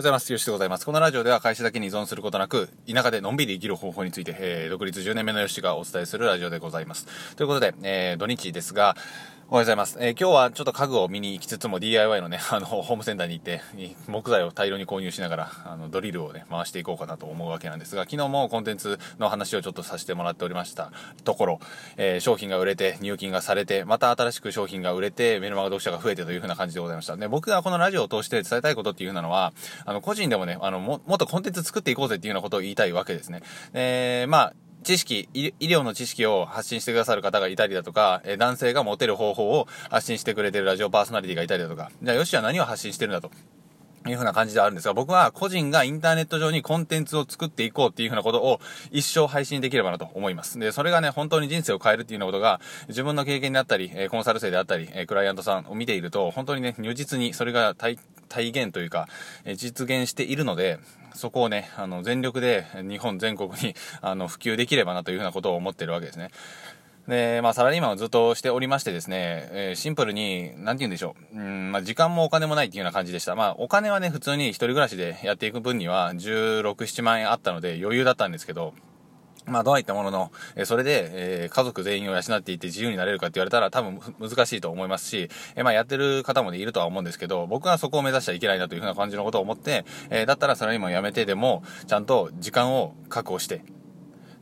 [0.00, 0.32] ございます。
[0.32, 0.86] よしでございます。
[0.86, 7.06] このラジオでは会社だけに依存することなく、田舎でのんびり生きる方法について、えー、独立10年目のよしがお伝えするラジオでございます。
[7.36, 8.96] ということで、えー、土日ですが、
[9.52, 9.96] おはようございます。
[9.98, 13.60] えー、今日はちょっと家具を見に行きつつも DIY のね、 あの、ホームセンターに行って、
[14.06, 20.92] 木材を大量に購入しながら、あの、ドリルをね、回していこうかなと思うわけなんですが、昨日もコンテンツの話をちょっとさせてもらっておりました
[21.24, 21.60] ところ、
[21.96, 27.16] えー、商品が売れて、入金がされて、また新しく商品が売れて、メルマガ読者が増えてという風な感じでございました。
[27.16, 29.52] で、僕がこのラジオを通して伝えたいことっていうのは、
[29.84, 33.42] あの、個人でもね、あの、も、もっとコンテンツ作っていこうぜっていうようなことを言いたいわけですね。
[33.74, 34.52] えー、まあ、
[34.82, 43.30] 知識、医療の知識を発信してくださる方がいたりだとか、え男性がモテる方法を発信してくれてるラジオパーソナリティがいたりだとか、じゃあよしは何を発信してるんだと。
[44.08, 48.58] いうふうな感じであるんですが、僕は個人がインターネット上にコンテンツを作っていこうっていうふうなことを
[48.90, 50.58] 一生配信できればなと思います。
[50.58, 57.98] で、それがね、本当に人生を変えるっていうようなことが、自分の経験であったり、コンサル生であったり、クライアントさんを見ていると、本当にね、如実にそれが体、
[58.30, 59.08] 体現というか、
[59.44, 60.78] え実現しているので、
[61.14, 66.30] そこをね、あの、全力で日本全国に、 あの、普及できればなというふうなことを思ってるわけですね。
[67.08, 71.38] で、まあ、サラリーマンをずっとしておりましてですね、えー、シンプルに、なんて言うんでしょう。
[71.38, 73.34] うん、まあ、時間もお金もないっていうような感じでした。
[73.34, 78.74] まあ、お金はね、普通に一人暮らしでやっていく分には、16、7万円あったので余裕だったんですけど、
[79.46, 93.62] まあ、どういったものの、えそれで、え、家族全員を養っていって自由になれるかって言われたら多分難しいと思いますし、え、まあ、やってる方も、いるとは思うんですけど、僕はそこを目指しちゃいけないなというふうな感じのことを思って、え、だったらサラリーマン辞めてでも、ちゃんと時間を確保して、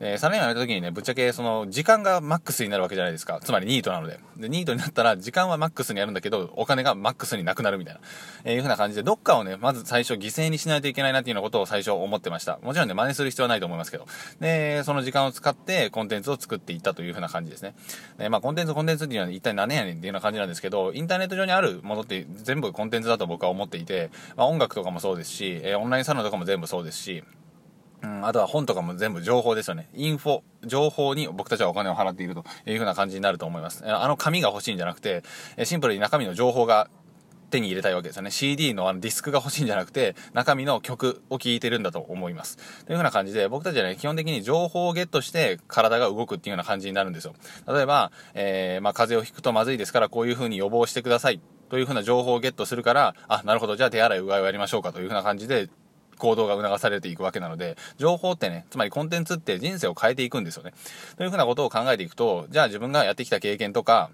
[0.00, 3.40] えー、サラリーマンやめた時にね、ぶっちゃけその時間がマックスになるわけじゃないですか。
[3.42, 4.20] つまりニートなので。
[4.36, 8.00] で、ニートになったら時間はマックスにやるんだけど、お金がマックスになくなるみたいな、
[8.44, 12.58] えー、いう風な感じで、どっかをね、まず最初犠牲にしないといけないなっていうようなことを最初思ってました。
[12.62, 14.06] もちろんね、真似する必要はないと思いますけど。
[14.40, 17.74] で、その時間を使ってコンテンツを作っていったという風な感じですね。
[18.18, 27.24] で、まあコンテンツコンテンツっていうのは一体何やねんっていうような感じなんですけど、インターネット上にあるものって全部コンテンツだと僕は思っていて、まあ音楽とかもそうですし、えー、オンラインサロンとかも全部そうですし、
[28.02, 29.88] うん、あとは本とかも全部情報ですよね。
[29.94, 33.82] インフォ、情報に僕たちはお金を払っているという風な感じになると思います。
[33.86, 35.22] あの紙が欲しいんじゃなくて、
[35.64, 36.88] シンプルに中身の情報が
[37.50, 38.30] 手に入れたいわけですよね。
[38.30, 42.56] CD のあのディスクが欲しいんじゃなくて、中身の曲を聴いてるんだと思います。
[42.56, 47.34] という風な感じで、僕たちはね、基本的に情報をゲットして体が動くっていうような感じになるんですよ。
[47.66, 51.40] 例えば、えー、まあ、風邪をひくとまずいですから、こういう風に予防してください。
[51.70, 55.68] という風な情報をゲットするから、あ、なるほど、じゃあ手洗いうがいをやりましょうかという風な感じで、
[56.18, 60.72] 行動が促されていくわけなので、情報ってね、つまりコンテンツって人生を変えていくんですよね。
[61.16, 64.10] というふうなことを考えていくと、じゃあ自分がやってきた経験とか、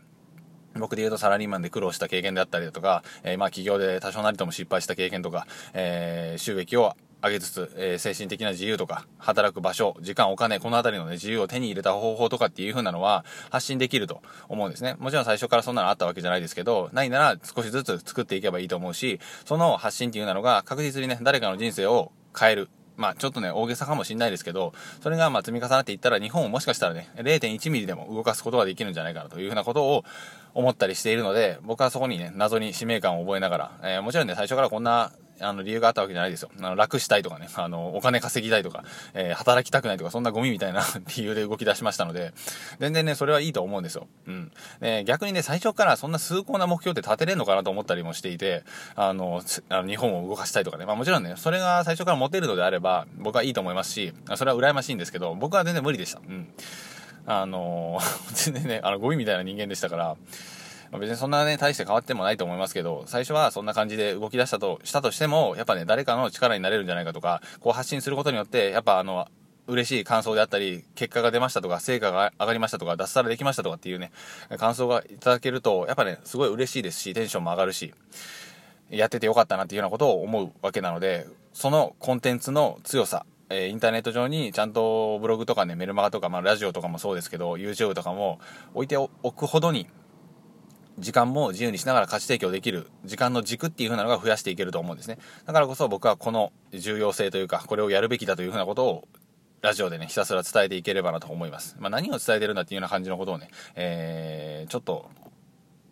[0.77, 14.97] 僕で言うとサラリーマンで苦労した経験であったりだとか、えー、まあ企業で多少なりとも失敗した経験とか、えー、収益を上げつつ、えー、精神的な自由とか、働く場所、時間、お金、このあたりのね、自由を手に入れた方法とかっていう風なのは発信できると思うんですね。
[14.99, 22.69] もちろん最初からそんなのあったわけじゃないですけど、ないなら少しずつ作っていけばいいと思うし、その発信っていうのが確実にね、誰かの人生を変える。
[22.97, 30.05] まあちょっとね、大げさかもしんないですけど、それがまあ積み重なっていったら日本をもしかしたらね、0.1ミリでも動かすことができるんじゃないかなというふうなことを
[30.53, 35.11] 思ったりしているので、僕はそこにね、謎に使命感を覚えながら、えー、もちろんね、最初からこんな
[35.41, 36.51] あの、理由があったわけじゃないですよ。
[36.59, 38.85] あの、楽したいとかね、あの、お金稼ぎたいとか、
[39.15, 40.83] えー、働きたくないとか、そんなゴミみたいな
[41.17, 42.33] 理由で動き出しましたので、
[42.79, 44.07] 全然ね、それはいいと思うんですよ。
[44.27, 44.53] うん。
[44.81, 48.65] で、逆にね、最初からそんな崇高な目標って立てれるのかなと思ったりもしていて、
[48.97, 56.21] あの、あの日本を動かしたいとかね、まあもちろんね、それが最初から持てるのであれば、僕はいいと思いますし、それは羨ましいんですけど、僕は全然無理でした。
[56.27, 56.49] うん。
[57.27, 58.01] あの、
[58.35, 60.17] 全然ね、あの、ゴミみたいな人間でしたから、
[60.91, 69.29] まあ、別にそんなね、大して変わってもないと思いますけど、最初はそんな感じで動き出したと、したとしても、やっぱね、誰かの力になれるんじゃないかとか、こう発信することによって、やっぱあの、
[69.67, 74.13] 嬉しい感想であったり、結果が出ましたとか、成果が上がりましたとか、脱サラできましたとかっていうね、
[74.59, 77.95] 感想がいただけると、やっぱね、すごい嬉しいですし、テンションも上がるし、
[78.91, 88.41] やっててよかったなっていうようなことを思うわけなので、そのコンテンツの強さ、えインターネット上にちゃんとブログとかね、メルマガとか、まあラジオとかもそうですけど、YouTube とかも
[88.75, 89.87] 置いておくほどに、
[90.99, 95.19] 時間も自由にしながら価値提供できる時間の軸っていう風なのが増やしていけると思うんですね。
[95.47, 99.09] だからこそ僕はこの重要性というか、これをやるべきだという風なことを
[99.65, 101.77] ラジオでね、ひたすら伝えていければなと思います。
[101.79, 105.11] まあ、何を伝えてるんだっていうような感じのことをね、えー、ちょっと、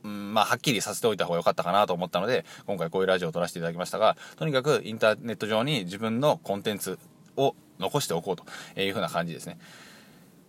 [0.05, 6.99] うん、まあ、はっきりさせておいた方が良かったかなと思ったので、今回こういうラジオを撮らせていただきましたが、とにかくインターネット上に自分のコンテンツ
[7.37, 8.45] を残しておこうと
[8.81, 9.59] いう風な感じですね。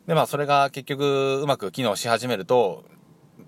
[0.06, 2.83] で、まあ、それが結局うまく機能し始めると、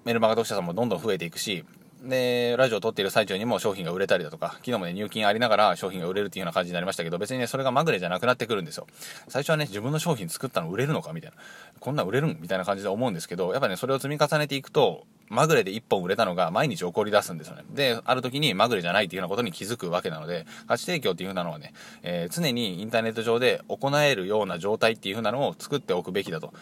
[0.03, 1.65] メルマガ読者さんもどんどん増えていくし、
[2.03, 8.85] で、ラジオを撮っている最中にも商品が売れたりだとか、昨日もね、入金ありながら商品が売れるっていうような感じになりましたけど、別にね、それがまぐれじゃなくなってくるんですよ。
[9.27, 11.37] 最初はね、自分の商品作ったの売れるのかみたいな。
[11.79, 17.63] こんな売れるんみたいな感じで思うんですけど、やっぱね、それを積み重ねていくと、まぐれで1本売れたのが毎日起こり出すんですよね。
[17.73, 26.53] で、ある時にまぐれじゃないっていうようなことに気づくわけなので、価値提供っていう風なのはね、えー、常にインターネット上で行えるような状態っていう風なのを作っておくべきだと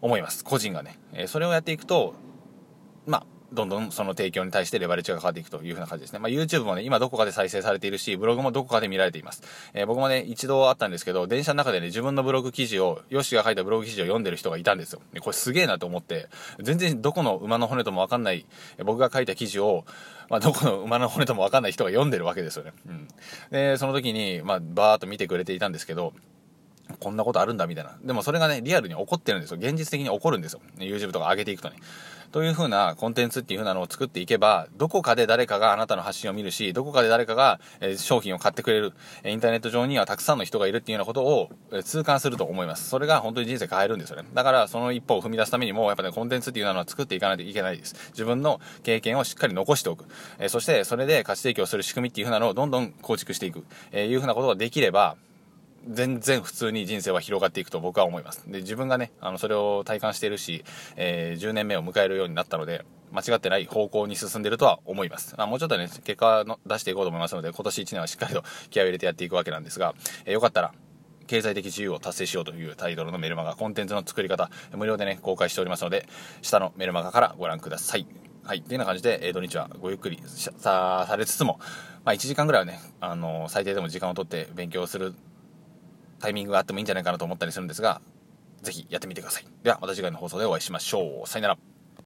[0.00, 0.42] 思います。
[0.42, 0.98] 個人がね。
[1.12, 2.14] えー、それをやっていくと、
[3.06, 6.18] まあ、どんどんその提供に対してレバレッジが変わっていくというふうな感じですね。
[6.18, 9.42] まあ、YouTube もね、今どこかで再生されているし、ブログもどこかで見られています。
[9.72, 15.00] えー、僕もね、一度あったんですけど、電車の中でね、自分のブログ記事を、ヨッシーが書いたブログ記事を読んでる人がいたんですよ。
[15.20, 16.28] これすげえなと思って、
[16.60, 18.46] 全然どこの馬の骨ともわかんない、
[18.84, 19.84] 僕が書いた記事を、
[20.28, 22.72] まあ、どこの馬の骨ともわかんない人が読んでるわけですよね。
[22.88, 23.08] うん。
[23.50, 26.12] で、その時に、まあ、バーっと見てくれていたんですけど、
[27.00, 27.96] こんなことあるんだみたいな。
[28.02, 29.58] でもそれがね、リアルに起こってるんですよ。
[29.60, 30.60] 現実的に起こるんですよ。
[30.78, 31.76] YouTube とか上げていくとね。
[32.32, 38.92] という風なコンテンツっていう風なのを作っていけば、どこかで誰かがあなたの発信を見るし、どこかで誰かが、え商品を買ってくれる、
[39.24, 42.88] インターネット上にはたくさんの人がいるっていうようなことを、え痛感すると思います。
[42.88, 44.28] それが本当に人生変えるんですよね。
[44.34, 47.94] だからその一歩を踏み出すためにも、やっぱね、コンテンツっていうのは作っていかないといけないです。
[48.10, 50.04] 自分の経験をしっかり残しておく。
[50.38, 53.64] えそしてそれで価値提供する仕組みっていう風なのをどんどん構築していく。
[53.92, 55.16] えいう風なことができれば、
[55.88, 58.50] 全然普通に人生は広がっていくと僕は思います。
[58.50, 60.64] で、自分がね、あの、それを体感しているし、
[60.96, 65.34] えー、10年目を迎えるようになったので、間違ってない方向に進んでるとは思います。
[65.38, 69.94] まあ、もうちょっとね、結果の出していこうと思いますので、今年1年はしっかりと気合を入れてやっていくわけなんですが、
[70.24, 70.72] えー、よかったら、
[71.26, 76.08] 経済的自由を達成しようというタイトルのメルマガ、コンテンツの作り方、無料でね、公開しておりますので、
[76.42, 78.06] 下のメルマガからご覧ください。
[78.44, 78.58] はい。
[78.58, 80.52] っていうような感じで、えー、土日はごゆっくりさ
[81.08, 81.58] されつつも、
[82.04, 85.14] まあ、1時間ぐらいはね、あのー、最低でも時間をとって勉強する
[86.18, 88.00] タイミングがあってもいいんじゃないかなと思ったりするんですが、
[88.62, 89.46] ぜひやってみてください。
[89.62, 91.28] では、また次回の放送でお会いしましょう。
[91.28, 91.75] さよなら。